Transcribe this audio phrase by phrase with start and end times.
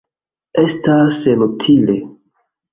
[0.61, 2.01] Estas senutile.